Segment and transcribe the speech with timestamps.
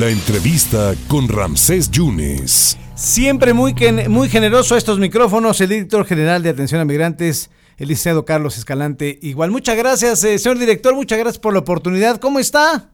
[0.00, 2.76] La entrevista con Ramsés Yunes.
[2.96, 3.76] Siempre muy,
[4.08, 9.16] muy generoso estos micrófonos, el director general de Atención a Migrantes, el licenciado Carlos Escalante.
[9.22, 12.18] Igual, muchas gracias, eh, señor director, muchas gracias por la oportunidad.
[12.18, 12.90] ¿Cómo está?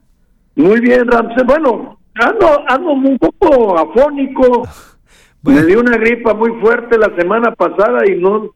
[0.57, 1.45] Muy bien, Ramsés.
[1.47, 4.69] Bueno, ando, ando un poco afónico.
[5.43, 8.51] Me dio una gripa muy fuerte la semana pasada y no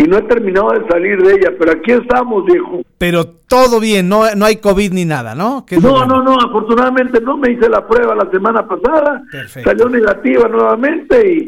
[0.00, 2.80] y no he terminado de salir de ella, pero aquí estamos, viejo.
[2.96, 5.66] Pero todo bien, no, no hay COVID ni nada, ¿no?
[5.82, 9.22] No, no, no, afortunadamente no me hice la prueba la semana pasada,
[9.62, 11.46] salió negativa nuevamente y...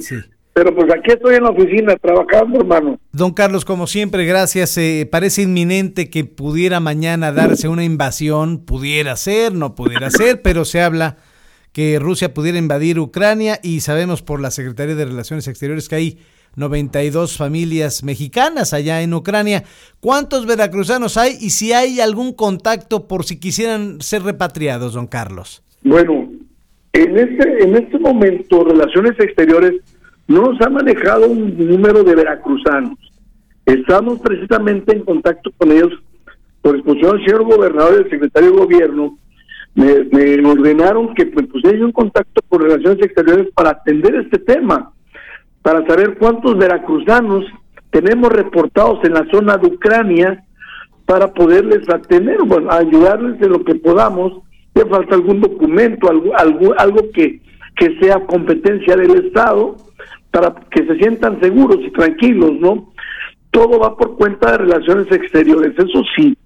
[0.55, 2.99] Pero pues aquí estoy en la oficina trabajando, hermano.
[3.11, 4.77] Don Carlos, como siempre, gracias.
[4.77, 10.67] Eh, parece inminente que pudiera mañana darse una invasión, pudiera ser, no pudiera ser, pero
[10.67, 11.17] se habla
[11.73, 16.19] que Rusia pudiera invadir Ucrania y sabemos por la Secretaría de Relaciones Exteriores que hay
[16.57, 19.65] 92 familias mexicanas allá en Ucrania.
[20.01, 25.63] ¿Cuántos veracruzanos hay y si hay algún contacto por si quisieran ser repatriados, don Carlos?
[25.83, 26.31] Bueno,
[26.93, 29.81] en este, en este momento Relaciones Exteriores
[30.29, 32.99] no nos ha manejado un número de veracruzanos.
[33.65, 35.93] Estamos precisamente en contacto con ellos
[36.61, 39.19] por exposición del señor gobernador y del secretario de gobierno.
[39.75, 44.92] Me, me ordenaron que pues, pues un contacto con Relaciones Exteriores para atender este tema
[45.63, 47.45] para saber cuántos veracruzanos
[47.91, 50.45] tenemos reportados en la zona de Ucrania
[51.07, 54.43] para poderles atender, bueno, ayudarles en lo que podamos.
[54.75, 57.41] Le falta algún documento, algo, algo, algo que,
[57.77, 59.77] que sea competencia del Estado
[60.31, 62.93] para que se sientan seguros y tranquilos, ¿no?
[63.51, 66.37] Todo va por cuenta de relaciones exteriores, eso sí.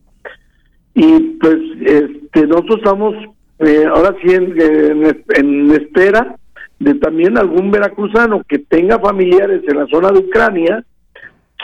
[0.95, 3.15] Y pues este, nosotros estamos
[3.61, 6.37] eh, ahora sí en espera
[6.79, 10.85] de también algún veracruzano que tenga familiares en la zona de Ucrania,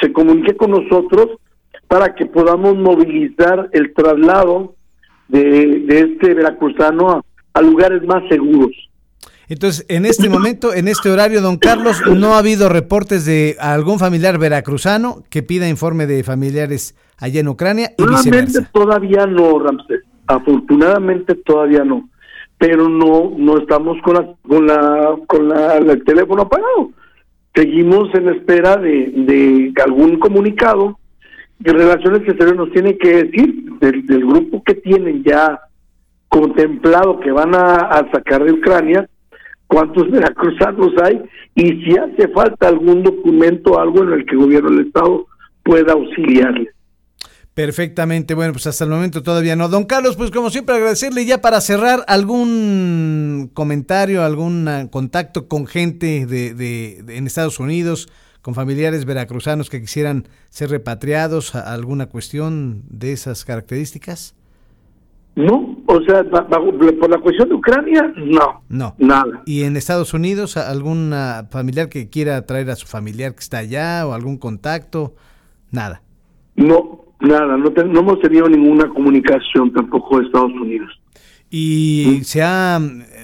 [0.00, 1.38] se comunique con nosotros
[1.86, 4.74] para que podamos movilizar el traslado
[5.28, 8.70] de, este veracruzano a, lugares más seguros.
[9.48, 13.98] Entonces, en este momento, en este horario, don Carlos, no ha habido reportes de algún
[13.98, 18.70] familiar veracruzano que pida informe de familiares allá en Ucrania y viceversa.
[18.72, 19.98] todavía no, Ramsey.
[20.26, 22.08] Afortunadamente todavía no
[22.62, 26.90] pero no no estamos con la con la con la, el teléfono apagado.
[27.56, 30.96] Seguimos en espera de, de algún comunicado
[31.64, 35.60] que Relaciones Exteriores nos tiene que decir del, grupo que tienen ya
[36.28, 39.08] contemplado que van a, sacar de Ucrania,
[39.66, 41.20] cuántos veracruzanos hay
[41.56, 45.26] y si hace falta algún documento, algo en el que el gobierno del Estado
[45.64, 46.68] pueda auxiliarles.
[47.54, 49.68] Perfectamente, bueno, pues hasta el momento todavía no.
[49.68, 55.66] Don Carlos, pues como siempre agradecerle ya para cerrar algún comentario, algún ah, contacto con
[55.66, 58.08] gente de, de, en Estados Unidos,
[58.40, 64.34] con familiares veracruzanos que quisieran ser repatriados, alguna cuestión de esas características.
[65.34, 68.62] No, o sea, por la cuestión de Ucrania, no.
[68.68, 68.94] No.
[68.98, 69.42] Nada.
[69.46, 71.14] ¿Y en Estados Unidos algún
[71.50, 75.14] familiar que quiera traer a su familiar que está allá o algún contacto?
[75.70, 76.02] Nada.
[76.54, 80.90] No, Nada, no, no hemos tenido ninguna comunicación tampoco de Estados Unidos.
[81.50, 82.22] Y ¿Mm?
[82.22, 82.80] se ha,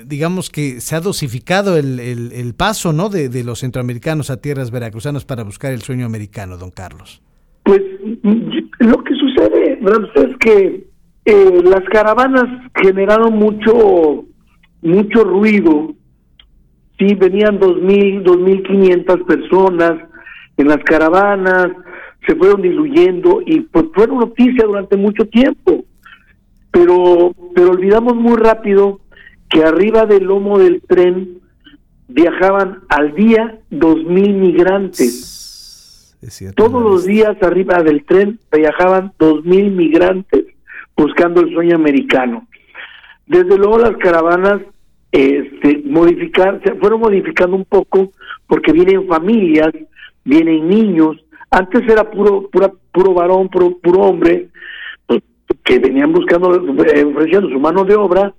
[0.06, 3.08] digamos que se ha dosificado el, el, paso, ¿no?
[3.08, 7.22] De, de, los centroamericanos a tierras veracruzanas para buscar el sueño americano, don Carlos.
[7.64, 7.80] Pues
[8.78, 9.80] lo que sucede,
[10.14, 10.86] es que
[11.24, 12.44] eh, las caravanas
[12.80, 14.26] generaron mucho,
[14.82, 15.94] mucho ruido.
[16.98, 19.94] Sí, venían dos mil, dos mil quinientas personas
[20.56, 21.68] en las caravanas,
[22.28, 25.84] se fueron diluyendo y pues fueron noticia durante mucho tiempo.
[26.70, 29.00] Pero, pero olvidamos muy rápido
[29.48, 31.38] que arriba del lomo del tren
[32.06, 36.14] viajaban al día dos mil migrantes.
[36.54, 40.44] Todos los días arriba del tren viajaban dos mil migrantes
[40.94, 42.46] buscando el sueño americano.
[43.26, 44.60] Desde luego las caravanas
[45.12, 48.12] este, modificar, se fueron modificando un poco
[48.46, 49.72] porque vienen familias,
[50.24, 51.16] vienen niños,
[51.50, 54.48] antes era puro, pura, puro varón, puro, puro hombre,
[55.06, 55.22] pues,
[55.64, 58.34] que venían buscando, eh, ofreciendo su mano de obra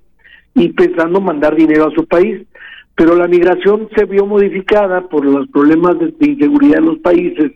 [0.54, 2.46] y pensando mandar dinero a su país.
[2.94, 7.52] Pero la migración se vio modificada por los problemas de, inseguridad en los países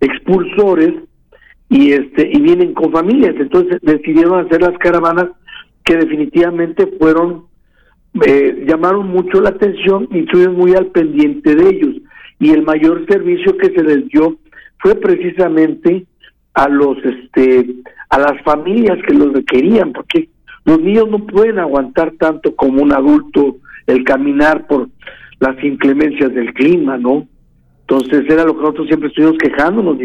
[0.00, 0.92] expulsores
[1.68, 5.30] y este y vienen con familias entonces decidieron hacer las caravanas
[5.82, 7.46] que definitivamente fueron
[8.24, 11.96] eh, llamaron mucho la atención y estuvieron muy al pendiente de ellos
[12.38, 14.36] y el mayor servicio que se les dio
[14.78, 16.06] fue precisamente
[16.54, 17.66] a los este
[18.08, 20.28] a las familias que los requerían porque
[20.64, 23.56] los niños no pueden aguantar tanto como un adulto
[23.86, 24.88] el caminar por
[25.38, 27.26] las inclemencias del clima, ¿no?
[27.82, 29.96] Entonces era lo que nosotros siempre estuvimos quejándonos.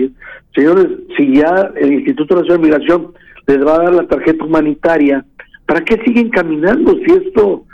[0.53, 3.13] Señores, si ya el Instituto Nacional de Migración
[3.47, 5.25] les va a dar la tarjeta humanitaria,
[5.65, 7.65] ¿para qué siguen caminando si esto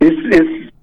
[0.00, 0.12] es,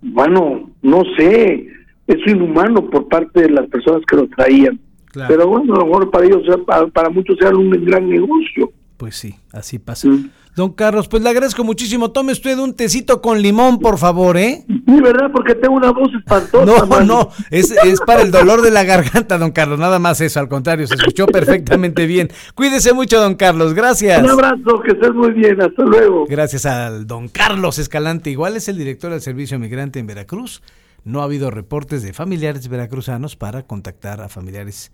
[0.03, 1.67] hermano, no sé,
[2.07, 4.79] es inhumano por parte de las personas que lo traían.
[5.13, 8.71] Pero bueno, a lo mejor para ellos, para, muchos sea un gran negocio.
[8.97, 10.07] Pues sí, así pasa.
[10.07, 10.29] Mm.
[10.55, 12.11] Don Carlos, pues le agradezco muchísimo.
[12.11, 14.65] Tome usted un tecito con limón, por favor, ¿eh?
[14.67, 15.31] Sí, ¿verdad?
[15.33, 16.85] Porque tengo una voz espantosa.
[16.91, 19.79] No, no, es, es para el dolor de la garganta, don Carlos.
[19.79, 22.29] Nada más eso, al contrario, se escuchó perfectamente bien.
[22.53, 23.73] Cuídese mucho, don Carlos.
[23.73, 24.21] Gracias.
[24.21, 25.61] Un abrazo, que estés muy bien.
[25.61, 26.25] Hasta luego.
[26.27, 28.29] Gracias al don Carlos Escalante.
[28.29, 30.61] Igual es el director del Servicio Migrante en Veracruz.
[31.03, 34.91] No ha habido reportes de familiares veracruzanos para contactar a familiares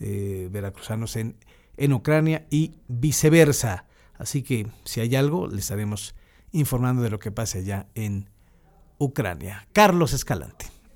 [0.00, 1.36] eh, veracruzanos en,
[1.76, 3.86] en Ucrania y viceversa.
[4.18, 6.14] Así que si hay algo, le estaremos
[6.52, 8.28] informando de lo que pase allá en
[8.98, 9.66] Ucrania.
[9.72, 10.77] Carlos Escalante.